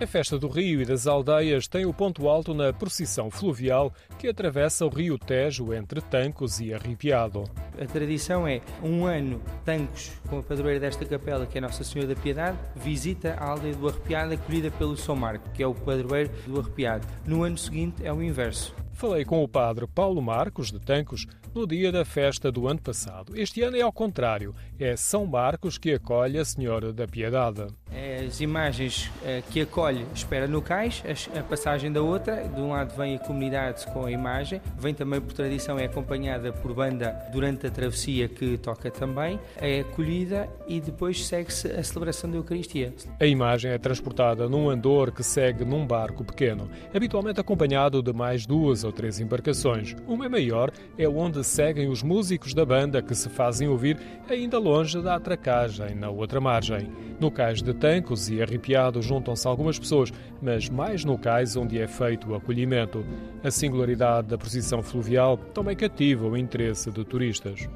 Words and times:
A 0.00 0.06
festa 0.06 0.38
do 0.38 0.46
Rio 0.46 0.80
e 0.80 0.84
das 0.84 1.08
aldeias 1.08 1.66
tem 1.66 1.84
o 1.84 1.92
ponto 1.92 2.28
alto 2.28 2.54
na 2.54 2.72
procissão 2.72 3.32
fluvial 3.32 3.92
que 4.16 4.28
atravessa 4.28 4.86
o 4.86 4.88
Rio 4.88 5.18
Tejo 5.18 5.74
entre 5.74 6.00
Tancos 6.00 6.60
e 6.60 6.72
Arrepiado. 6.72 7.50
A 7.76 7.84
tradição 7.84 8.46
é 8.46 8.60
um 8.80 9.06
ano 9.06 9.42
Tancos, 9.64 10.12
com 10.28 10.38
a 10.38 10.42
padroeira 10.42 10.78
desta 10.78 11.04
capela, 11.04 11.46
que 11.46 11.58
é 11.58 11.60
Nossa 11.60 11.82
Senhora 11.82 12.14
da 12.14 12.20
Piedade, 12.20 12.56
visita 12.76 13.34
a 13.40 13.50
aldeia 13.50 13.74
do 13.74 13.88
Arrepiado, 13.88 14.34
acolhida 14.34 14.70
pelo 14.70 14.96
São 14.96 15.16
Marco, 15.16 15.50
que 15.50 15.64
é 15.64 15.66
o 15.66 15.74
padroeiro 15.74 16.30
do 16.46 16.60
Arrepiado. 16.60 17.04
No 17.26 17.42
ano 17.42 17.58
seguinte 17.58 18.06
é 18.06 18.12
o 18.12 18.22
inverso. 18.22 18.72
Falei 18.98 19.24
com 19.24 19.44
o 19.44 19.46
padre 19.46 19.86
Paulo 19.86 20.20
Marcos, 20.20 20.72
de 20.72 20.80
Tancos, 20.80 21.24
no 21.54 21.68
dia 21.68 21.92
da 21.92 22.04
festa 22.04 22.50
do 22.50 22.66
ano 22.66 22.80
passado. 22.80 23.32
Este 23.36 23.62
ano 23.62 23.76
é 23.76 23.80
ao 23.80 23.92
contrário, 23.92 24.52
é 24.76 24.96
São 24.96 25.24
Marcos 25.24 25.78
que 25.78 25.92
acolhe 25.92 26.36
a 26.36 26.44
Senhora 26.44 26.92
da 26.92 27.06
Piedade. 27.06 27.68
As 28.26 28.40
imagens 28.40 29.10
eh, 29.24 29.42
que 29.50 29.60
acolhe 29.60 30.04
espera 30.12 30.46
no 30.46 30.60
cais, 30.60 31.02
a 31.36 31.42
passagem 31.42 31.90
da 31.90 32.02
outra, 32.02 32.42
de 32.48 32.60
um 32.60 32.70
lado 32.70 32.94
vem 32.96 33.14
a 33.14 33.18
comunidade 33.20 33.86
com 33.86 34.04
a 34.04 34.10
imagem, 34.10 34.60
vem 34.76 34.92
também 34.92 35.20
por 35.20 35.32
tradição, 35.32 35.78
é 35.78 35.84
acompanhada 35.84 36.52
por 36.52 36.74
banda 36.74 37.16
durante 37.32 37.66
a 37.66 37.70
travessia 37.70 38.28
que 38.28 38.58
toca 38.58 38.90
também, 38.90 39.38
é 39.56 39.80
acolhida 39.80 40.48
e 40.66 40.80
depois 40.80 41.24
segue-se 41.24 41.68
a 41.68 41.82
celebração 41.82 42.30
da 42.30 42.36
Eucaristia. 42.36 42.92
A 43.20 43.26
imagem 43.26 43.70
é 43.70 43.78
transportada 43.78 44.48
num 44.48 44.68
andor 44.68 45.12
que 45.12 45.22
segue 45.22 45.64
num 45.64 45.86
barco 45.86 46.24
pequeno, 46.24 46.68
habitualmente 46.92 47.40
acompanhado 47.40 48.02
de 48.02 48.12
mais 48.12 48.44
duas 48.44 48.84
ou 48.88 48.92
três 48.92 49.20
embarcações. 49.20 49.94
Uma 50.06 50.26
é 50.26 50.28
maior, 50.28 50.70
é 50.96 51.08
onde 51.08 51.44
seguem 51.44 51.88
os 51.88 52.02
músicos 52.02 52.54
da 52.54 52.64
banda 52.64 53.00
que 53.00 53.14
se 53.14 53.28
fazem 53.28 53.68
ouvir 53.68 53.98
ainda 54.28 54.58
longe 54.58 55.00
da 55.00 55.14
atracagem, 55.14 55.94
na 55.94 56.10
outra 56.10 56.40
margem. 56.40 56.90
No 57.20 57.30
cais 57.30 57.62
de 57.62 57.72
Tancos 57.74 58.28
e 58.28 58.42
Arrepiado 58.42 59.00
juntam-se 59.02 59.46
algumas 59.46 59.78
pessoas, 59.78 60.12
mas 60.42 60.68
mais 60.68 61.04
no 61.04 61.18
cais 61.18 61.56
onde 61.56 61.78
é 61.78 61.86
feito 61.86 62.30
o 62.30 62.34
acolhimento. 62.34 63.04
A 63.44 63.50
singularidade 63.50 64.28
da 64.28 64.38
procissão 64.38 64.82
fluvial 64.82 65.36
também 65.36 65.76
cativa 65.76 66.26
o 66.26 66.36
interesse 66.36 66.90
de 66.90 67.04
turistas 67.04 67.68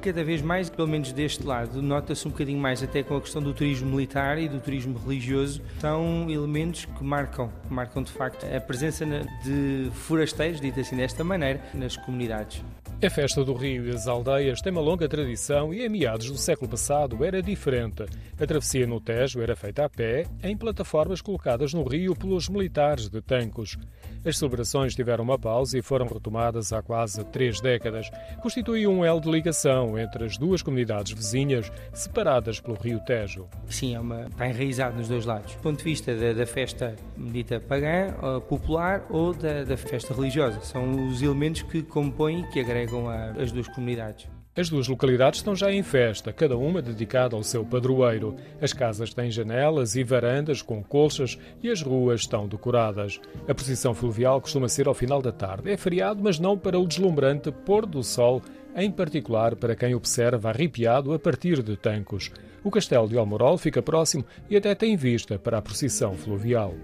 cada 0.00 0.24
vez 0.24 0.40
mais, 0.40 0.70
pelo 0.70 0.88
menos 0.88 1.12
deste 1.12 1.44
lado, 1.44 1.82
nota-se 1.82 2.26
um 2.26 2.30
bocadinho 2.30 2.58
mais 2.58 2.82
até 2.82 3.02
com 3.02 3.16
a 3.16 3.20
questão 3.20 3.42
do 3.42 3.52
turismo 3.52 3.90
militar 3.90 4.38
e 4.38 4.48
do 4.48 4.60
turismo 4.60 4.98
religioso, 4.98 5.60
são 5.80 6.30
elementos 6.30 6.84
que 6.84 7.04
marcam, 7.04 7.50
que 7.66 7.72
marcam 7.72 8.02
de 8.02 8.12
facto 8.12 8.46
a 8.46 8.60
presença 8.60 9.04
de 9.42 9.90
forasteiros, 9.92 10.60
dito 10.60 10.80
assim 10.80 10.96
desta 10.96 11.24
maneira, 11.24 11.60
nas 11.74 11.96
comunidades. 11.96 12.62
A 13.00 13.08
festa 13.08 13.44
do 13.44 13.54
Rio 13.54 13.86
e 13.86 13.90
as 13.90 14.08
aldeias 14.08 14.60
tem 14.60 14.72
uma 14.72 14.80
longa 14.80 15.08
tradição 15.08 15.72
e 15.72 15.86
em 15.86 15.88
meados 15.88 16.28
do 16.28 16.36
século 16.36 16.68
passado 16.68 17.24
era 17.24 17.40
diferente. 17.40 18.04
A 18.40 18.44
travessia 18.44 18.88
no 18.88 19.00
Tejo 19.00 19.40
era 19.40 19.54
feita 19.54 19.84
a 19.84 19.88
pé, 19.88 20.26
em 20.42 20.56
plataformas 20.56 21.20
colocadas 21.20 21.72
no 21.72 21.84
rio 21.84 22.16
pelos 22.16 22.48
militares 22.48 23.08
de 23.08 23.22
Tancos. 23.22 23.78
As 24.26 24.36
celebrações 24.36 24.96
tiveram 24.96 25.22
uma 25.22 25.38
pausa 25.38 25.78
e 25.78 25.82
foram 25.82 26.08
retomadas 26.08 26.72
há 26.72 26.82
quase 26.82 27.24
três 27.26 27.60
décadas. 27.60 28.10
Constitui 28.42 28.84
um 28.88 29.04
elo 29.04 29.20
de 29.20 29.30
ligação 29.30 29.96
entre 29.96 30.24
as 30.24 30.36
duas 30.36 30.60
comunidades 30.60 31.12
vizinhas, 31.12 31.70
separadas 31.92 32.58
pelo 32.58 32.76
rio 32.76 32.98
Tejo. 33.06 33.46
Sim, 33.68 33.94
é 33.94 34.00
uma, 34.00 34.22
está 34.22 34.48
enraizado 34.48 34.96
nos 34.96 35.06
dois 35.06 35.24
lados. 35.24 35.54
Do 35.54 35.62
ponto 35.62 35.78
de 35.78 35.84
vista 35.84 36.16
da, 36.16 36.32
da 36.32 36.46
festa 36.46 36.96
dita 37.16 37.60
pagã, 37.60 38.12
popular 38.48 39.06
ou 39.08 39.32
da, 39.32 39.62
da 39.62 39.76
festa 39.76 40.12
religiosa. 40.12 40.60
São 40.62 41.06
os 41.06 41.22
elementos 41.22 41.62
que 41.62 41.80
compõem 41.80 42.40
e 42.40 42.48
que 42.48 42.58
agregam 42.58 42.87
chegam 42.88 43.08
às 43.08 43.52
duas 43.52 43.68
comunidades. 43.68 44.26
As 44.56 44.68
duas 44.68 44.88
localidades 44.88 45.38
estão 45.38 45.54
já 45.54 45.70
em 45.70 45.84
festa, 45.84 46.32
cada 46.32 46.56
uma 46.56 46.82
dedicada 46.82 47.36
ao 47.36 47.44
seu 47.44 47.64
padroeiro. 47.64 48.34
As 48.60 48.72
casas 48.72 49.14
têm 49.14 49.30
janelas 49.30 49.94
e 49.94 50.02
varandas 50.02 50.62
com 50.62 50.82
colchas 50.82 51.38
e 51.62 51.70
as 51.70 51.80
ruas 51.80 52.22
estão 52.22 52.48
decoradas. 52.48 53.20
A 53.46 53.54
procissão 53.54 53.94
fluvial 53.94 54.40
costuma 54.40 54.68
ser 54.68 54.88
ao 54.88 54.94
final 54.94 55.22
da 55.22 55.30
tarde. 55.30 55.70
É 55.70 55.76
feriado, 55.76 56.20
mas 56.24 56.40
não 56.40 56.58
para 56.58 56.78
o 56.78 56.88
deslumbrante 56.88 57.52
pôr 57.52 57.86
do 57.86 58.02
sol, 58.02 58.42
em 58.74 58.90
particular 58.90 59.54
para 59.54 59.76
quem 59.76 59.94
observa 59.94 60.50
arrepiado 60.50 61.12
a 61.12 61.18
partir 61.20 61.62
de 61.62 61.76
Tancos. 61.76 62.32
O 62.64 62.70
castelo 62.70 63.08
de 63.08 63.16
Almorol 63.16 63.58
fica 63.58 63.80
próximo 63.80 64.24
e 64.50 64.56
até 64.56 64.74
tem 64.74 64.96
vista 64.96 65.38
para 65.38 65.58
a 65.58 65.62
procissão 65.62 66.14
fluvial. 66.14 66.74